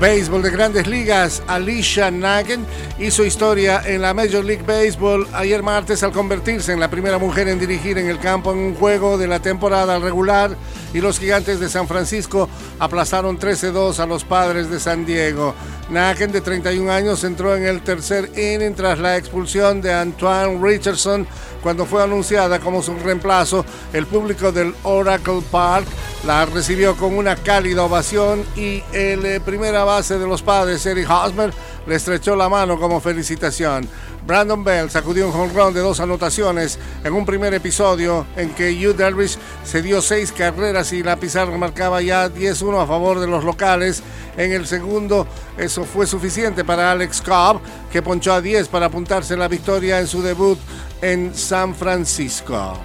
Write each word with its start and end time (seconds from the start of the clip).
béisbol 0.00 0.42
de 0.42 0.50
grandes 0.50 0.86
ligas, 0.86 1.42
Alicia 1.46 2.10
Nagen 2.10 2.66
hizo 2.98 3.24
historia 3.24 3.82
en 3.84 4.02
la 4.02 4.14
Major 4.14 4.44
League 4.44 4.64
Baseball 4.66 5.26
ayer 5.32 5.62
martes 5.62 6.02
al 6.02 6.12
convertirse 6.12 6.72
en 6.72 6.80
la 6.80 6.90
primera 6.90 7.18
mujer 7.18 7.48
en 7.48 7.58
dirigir 7.58 7.98
en 7.98 8.08
el 8.08 8.18
campo 8.18 8.52
en 8.52 8.58
un 8.58 8.74
juego 8.74 9.16
de 9.18 9.26
la 9.26 9.40
temporada 9.40 9.98
regular 9.98 10.56
y 10.92 11.00
los 11.00 11.18
gigantes 11.18 11.60
de 11.60 11.68
San 11.68 11.88
Francisco 11.88 12.48
aplazaron 12.78 13.38
13-2 13.38 13.98
a 13.98 14.06
los 14.06 14.24
padres 14.24 14.70
de 14.70 14.80
San 14.80 15.04
Diego. 15.04 15.54
Nagen, 15.90 16.32
de 16.32 16.40
31 16.40 16.90
años, 16.90 17.24
entró 17.24 17.54
en 17.54 17.66
el 17.66 17.82
tercer 17.82 18.30
inning 18.38 18.74
tras 18.74 18.98
la 18.98 19.16
expulsión 19.16 19.82
de 19.82 19.92
Antoine 19.92 20.58
Richardson 20.62 21.26
cuando 21.62 21.84
fue 21.84 22.02
anunciada 22.02 22.58
como 22.58 22.82
su 22.82 22.94
reemplazo. 22.96 23.66
El 23.92 24.06
público 24.06 24.50
del 24.50 24.74
Oracle 24.82 25.42
Park 25.50 25.86
la 26.26 26.46
recibió 26.46 26.96
con 26.96 27.16
una 27.16 27.36
cálida 27.36 27.82
ovación 27.82 28.44
y 28.56 28.82
el 28.92 29.26
eh, 29.26 29.40
primera 29.40 29.84
base 29.84 29.93
de 29.94 30.26
los 30.26 30.42
padres, 30.42 30.84
Eric 30.86 31.08
Hosmer, 31.08 31.54
le 31.86 31.94
estrechó 31.94 32.34
la 32.34 32.48
mano 32.48 32.80
como 32.80 33.00
felicitación. 33.00 33.88
Brandon 34.26 34.64
Bell 34.64 34.90
sacudió 34.90 35.28
un 35.28 35.34
home 35.34 35.52
run 35.54 35.72
de 35.72 35.80
dos 35.80 36.00
anotaciones 36.00 36.80
en 37.04 37.12
un 37.12 37.24
primer 37.24 37.54
episodio 37.54 38.26
en 38.36 38.50
que 38.54 38.72
Hugh 38.72 38.96
Dervish 38.96 39.38
se 39.62 39.82
dio 39.82 40.02
seis 40.02 40.32
carreras 40.32 40.92
y 40.92 41.04
la 41.04 41.14
pizarra 41.14 41.56
marcaba 41.56 42.02
ya 42.02 42.28
10-1 42.28 42.82
a 42.82 42.86
favor 42.86 43.20
de 43.20 43.28
los 43.28 43.44
locales. 43.44 44.02
En 44.36 44.50
el 44.50 44.66
segundo, 44.66 45.28
eso 45.56 45.84
fue 45.84 46.08
suficiente 46.08 46.64
para 46.64 46.90
Alex 46.90 47.22
Cobb, 47.22 47.60
que 47.92 48.02
ponchó 48.02 48.32
a 48.32 48.40
10 48.40 48.66
para 48.66 48.86
apuntarse 48.86 49.36
la 49.36 49.46
victoria 49.46 50.00
en 50.00 50.08
su 50.08 50.22
debut 50.22 50.58
en 51.02 51.32
San 51.36 51.72
Francisco. 51.72 52.80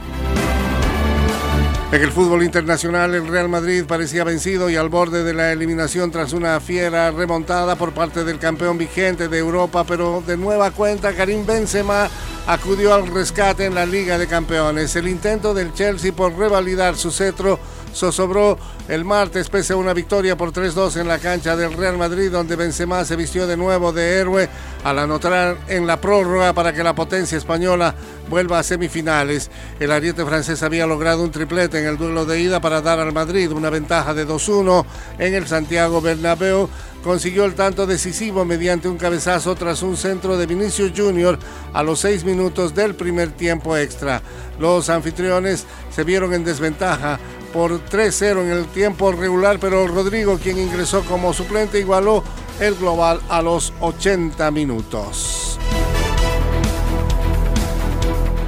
En 1.92 2.04
el 2.04 2.12
fútbol 2.12 2.44
internacional, 2.44 3.16
el 3.16 3.28
Real 3.28 3.50
Madrid 3.50 3.84
parecía 3.88 4.23
vencido 4.23 4.70
y 4.70 4.76
al 4.76 4.90
borde 4.90 5.23
de 5.23 5.34
la 5.34 5.52
eliminación 5.52 6.12
tras 6.12 6.34
una 6.34 6.59
fiera 6.59 7.09
remontada 7.09 7.76
por 7.78 7.94
parte 7.94 8.23
del 8.23 8.38
campeón 8.38 8.78
vigente 8.78 9.28
de 9.28 9.40
Europa, 9.40 9.84
pero 9.86 10.22
de 10.26 10.38
nueva 10.38 10.70
cuenta 10.70 11.16
Karim 11.16 11.48
Benzema 11.48 12.08
acudió 12.45 12.94
al 12.94 13.08
rescate 13.08 13.66
en 13.66 13.73
la 13.73 13.88
Liga 13.88 14.20
de 14.20 14.28
Campeones. 14.28 14.95
El 14.95 15.08
intento 15.08 15.56
del 15.56 15.73
Chelsea 15.73 16.14
por 16.14 16.38
revalidar 16.38 16.95
su 16.95 17.10
cetro 17.10 17.60
zozobró 17.94 18.58
el 18.88 19.06
martes 19.06 19.50
pese 19.50 19.73
a 19.73 19.78
una 19.78 19.94
victoria 19.94 20.38
por 20.38 20.52
3-2 20.52 20.98
en 20.98 21.08
la 21.08 21.20
cancha 21.20 21.56
del 21.56 21.73
Real 21.73 21.98
Madrid 21.98 22.32
donde 22.32 22.56
Benzema 22.56 23.06
se 23.06 23.16
vistió 23.16 23.48
de 23.48 23.58
nuevo 23.58 23.92
de 23.92 24.18
héroe 24.18 24.50
al 24.84 25.00
anotar 25.00 25.58
en 25.68 25.86
la 25.86 26.00
prórroga 26.00 26.54
para 26.54 26.73
que 26.73 26.84
la 26.84 26.95
potencia 26.95 27.38
española 27.38 27.94
vuelva 28.30 28.60
a 28.60 28.64
semifinales. 28.64 29.50
El 29.80 29.92
ariete 29.92 30.26
francés 30.26 30.64
había 30.64 30.86
logrado 30.86 31.23
un 31.23 31.32
triplete 31.32 31.80
en 31.80 31.88
el 31.88 31.98
duelo 31.98 32.26
de 32.26 32.40
ida 32.40 32.62
para 32.62 32.82
dar 32.82 33.00
al 33.00 33.14
Madrid 33.14 33.52
una 33.52 33.70
ventaja 33.70 34.14
de 34.14 34.28
2-1 34.28 34.86
en 35.17 35.34
el 35.34 35.48
Santiago 35.48 36.02
Bernabéu. 36.02 36.70
Consiguió 37.04 37.45
el 37.45 37.56
tanto 37.56 37.88
decisivo 37.88 38.44
mediante 38.44 38.90
un 38.90 38.98
cabezazo 38.98 39.56
tras 39.56 39.84
un 39.84 39.95
centro 39.95 40.38
de 40.38 40.45
Vinicius 40.45 40.92
Junior 40.95 41.40
a 41.73 41.82
los 41.82 42.02
seis 42.02 42.26
minutos 42.26 42.76
del 42.76 42.94
primer 42.94 43.32
tiempo 43.32 43.78
extra. 43.78 44.22
Los 44.60 44.90
anfitriones 44.90 45.66
se 45.90 46.04
vieron 46.04 46.34
en 46.34 46.44
desventaja 46.44 47.17
por 47.53 47.80
3-0 47.86 48.42
en 48.44 48.52
el 48.52 48.66
tiempo 48.67 49.11
regular, 49.11 49.59
pero 49.59 49.88
Rodrigo, 49.88 50.38
quien 50.38 50.58
ingresó 50.58 51.03
como 51.03 51.33
suplente, 51.33 51.80
igualó 51.80 52.23
el 52.59 52.75
global 52.75 53.22
a 53.30 53.42
los 53.42 53.73
80 53.80 54.52
minutos. 54.52 55.58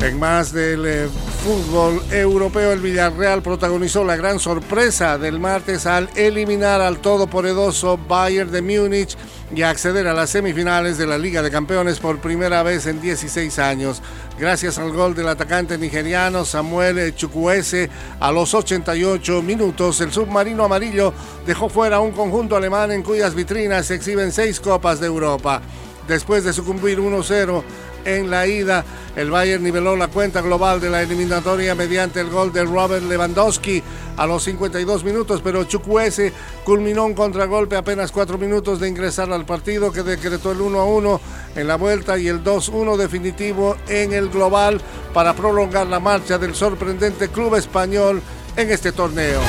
En 0.01 0.19
más 0.19 0.51
del 0.51 0.85
eh, 0.85 1.09
fútbol 1.43 2.03
europeo, 2.11 2.71
el 2.71 2.81
Villarreal 2.81 3.41
protagonizó 3.41 4.03
la 4.03 4.15
gran 4.15 4.37
sorpresa 4.39 5.17
del 5.17 5.39
martes 5.39 5.87
al 5.87 6.07
eliminar 6.15 6.81
al 6.81 6.99
todopoderoso 6.99 7.97
Bayern 7.97 8.51
de 8.51 8.61
Múnich 8.61 9.17
y 9.53 9.63
acceder 9.63 10.07
a 10.07 10.13
las 10.13 10.29
semifinales 10.29 10.99
de 10.99 11.07
la 11.07 11.17
Liga 11.17 11.41
de 11.41 11.49
Campeones 11.49 11.99
por 11.99 12.19
primera 12.19 12.61
vez 12.61 12.85
en 12.85 13.01
16 13.01 13.57
años. 13.57 14.03
Gracias 14.39 14.77
al 14.77 14.91
gol 14.91 15.15
del 15.15 15.29
atacante 15.29 15.79
nigeriano 15.79 16.45
Samuel 16.45 17.15
Chukwueze 17.15 17.89
a 18.19 18.31
los 18.31 18.53
88 18.53 19.41
minutos, 19.41 19.99
el 20.01 20.11
submarino 20.11 20.65
amarillo 20.65 21.11
dejó 21.47 21.69
fuera 21.69 22.01
un 22.01 22.11
conjunto 22.11 22.55
alemán 22.55 22.91
en 22.91 23.01
cuyas 23.01 23.33
vitrinas 23.33 23.87
se 23.87 23.95
exhiben 23.95 24.31
seis 24.31 24.59
copas 24.59 24.99
de 24.99 25.07
Europa. 25.07 25.63
Después 26.11 26.43
de 26.43 26.51
sucumbir 26.51 26.99
1-0 26.99 27.63
en 28.03 28.29
la 28.29 28.45
ida. 28.45 28.83
El 29.15 29.31
Bayern 29.31 29.63
niveló 29.63 29.95
la 29.95 30.09
cuenta 30.09 30.41
global 30.41 30.81
de 30.81 30.89
la 30.89 31.01
eliminatoria 31.01 31.73
mediante 31.73 32.19
el 32.19 32.29
gol 32.29 32.51
de 32.51 32.65
Robert 32.65 33.05
Lewandowski 33.05 33.81
a 34.17 34.27
los 34.27 34.43
52 34.43 35.05
minutos, 35.05 35.39
pero 35.41 35.63
Chukwueze 35.63 36.33
culminó 36.65 37.05
un 37.05 37.13
contragolpe 37.13 37.77
apenas 37.77 38.11
cuatro 38.11 38.37
minutos 38.37 38.81
de 38.81 38.89
ingresar 38.89 39.31
al 39.31 39.45
partido 39.45 39.89
que 39.93 40.03
decretó 40.03 40.51
el 40.51 40.59
1 40.59 40.81
a 40.81 40.83
1 40.83 41.21
en 41.55 41.67
la 41.67 41.77
vuelta 41.77 42.17
y 42.17 42.27
el 42.27 42.43
2-1 42.43 42.97
definitivo 42.97 43.77
en 43.87 44.11
el 44.11 44.27
global 44.27 44.81
para 45.13 45.33
prolongar 45.33 45.87
la 45.87 46.01
marcha 46.01 46.37
del 46.37 46.55
sorprendente 46.55 47.29
club 47.29 47.55
español 47.55 48.21
en 48.57 48.69
este 48.69 48.91
torneo. 48.91 49.39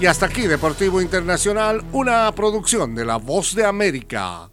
Y 0.00 0.06
hasta 0.06 0.26
aquí 0.26 0.48
Deportivo 0.48 1.00
Internacional, 1.00 1.84
una 1.92 2.32
producción 2.32 2.96
de 2.96 3.04
La 3.04 3.18
Voz 3.18 3.54
de 3.54 3.64
América. 3.64 4.50